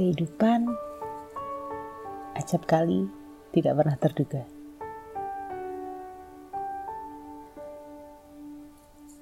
Kehidupan 0.00 0.64
acap 2.32 2.64
kali 2.64 3.04
tidak 3.52 3.84
pernah 3.84 3.96
terduga. 4.00 4.48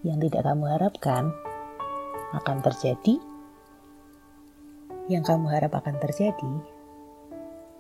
Yang 0.06 0.30
tidak 0.30 0.46
kamu 0.46 0.64
harapkan 0.70 1.34
akan 2.30 2.62
terjadi, 2.62 3.18
yang 5.10 5.26
kamu 5.26 5.50
harap 5.50 5.74
akan 5.74 5.98
terjadi 5.98 6.52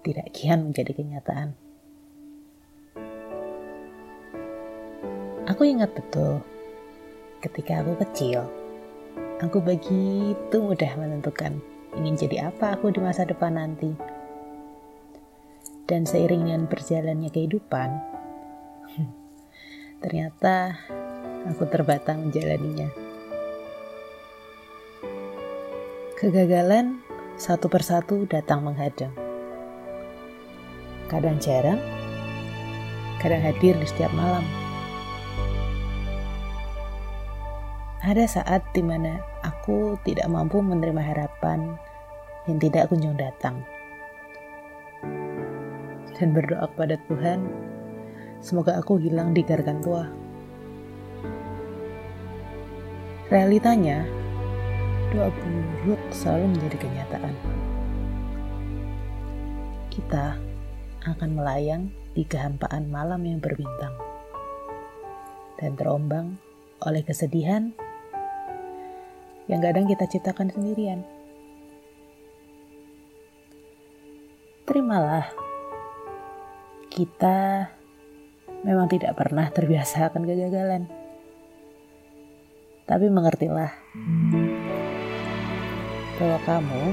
tidak 0.02 0.34
kian 0.34 0.66
menjadi 0.66 0.90
kenyataan. 0.90 1.54
Aku 5.46 5.62
ingat 5.62 5.94
betul 5.94 6.42
ketika 7.46 7.78
aku 7.78 7.94
kecil, 8.02 8.42
aku 9.38 9.62
begitu 9.62 10.56
mudah 10.58 10.98
menentukan 10.98 11.62
ingin 11.98 12.14
jadi 12.14 12.54
apa 12.54 12.78
aku 12.78 12.94
di 12.94 13.02
masa 13.02 13.26
depan 13.26 13.58
nanti. 13.58 13.90
Dan 15.88 16.06
seiring 16.06 16.46
dengan 16.46 16.70
berjalannya 16.70 17.32
kehidupan, 17.32 17.90
ternyata 20.04 20.78
aku 21.48 21.64
terbatang 21.66 22.28
menjalaninya. 22.28 22.92
Kegagalan 26.14 27.00
satu 27.40 27.72
persatu 27.72 28.28
datang 28.28 28.66
menghadang. 28.66 29.14
Kadang 31.08 31.40
jarang, 31.40 31.80
kadang 33.18 33.40
hadir 33.40 33.78
di 33.80 33.86
setiap 33.88 34.12
malam. 34.12 34.44
Ada 38.04 38.28
saat 38.28 38.62
di 38.76 38.84
mana 38.84 39.18
aku 39.40 39.96
tidak 40.04 40.28
mampu 40.28 40.60
menerima 40.60 41.02
harapan 41.02 41.78
yang 42.48 42.58
tidak 42.58 42.88
kunjung 42.88 43.14
datang. 43.14 43.60
Dan 46.18 46.34
berdoa 46.34 46.66
kepada 46.74 46.96
Tuhan, 47.06 47.44
semoga 48.42 48.80
aku 48.80 48.98
hilang 48.98 49.36
di 49.36 49.44
gargantua. 49.44 50.10
Realitanya, 53.28 54.02
doa 55.12 55.28
buruk 55.30 56.00
selalu 56.10 56.56
menjadi 56.56 56.76
kenyataan. 56.88 57.34
Kita 59.92 60.40
akan 61.04 61.30
melayang 61.36 61.92
di 62.16 62.24
kehampaan 62.26 62.88
malam 62.90 63.22
yang 63.22 63.38
berbintang 63.38 63.94
dan 65.58 65.74
terombang 65.74 66.38
oleh 66.82 67.02
kesedihan 67.02 67.74
yang 69.50 69.60
kadang 69.64 69.88
kita 69.88 70.04
ciptakan 70.06 70.52
sendirian. 70.52 71.17
Terimalah, 74.68 75.24
kita 76.92 77.72
memang 78.68 78.84
tidak 78.84 79.16
pernah 79.16 79.48
terbiasa 79.48 80.12
akan 80.12 80.28
kegagalan. 80.28 80.84
Tapi 82.84 83.08
mengertilah 83.08 83.72
bahwa 86.20 86.38
kamu 86.44 86.84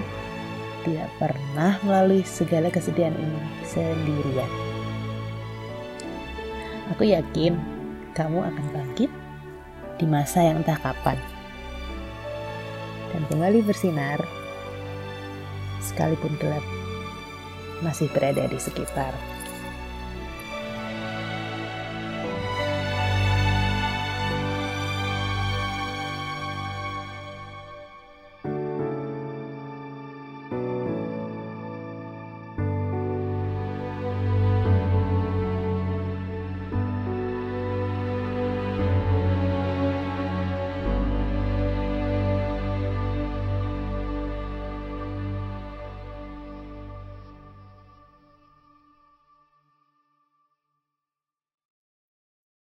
tidak 0.88 1.10
pernah 1.20 1.76
melalui 1.84 2.24
segala 2.24 2.72
kesedihan 2.72 3.12
ini 3.12 3.44
sendirian. 3.68 4.52
Aku 6.96 7.04
yakin 7.04 7.60
kamu 8.16 8.40
akan 8.40 8.66
bangkit 8.72 9.12
di 10.00 10.08
masa 10.08 10.48
yang 10.48 10.64
entah 10.64 10.80
kapan 10.80 11.20
dan 13.12 13.28
kembali 13.28 13.68
bersinar 13.68 14.24
sekalipun 15.84 16.40
gelap 16.40 16.64
masih 17.84 18.08
berada 18.12 18.46
di 18.48 18.60
sekitar. 18.60 19.35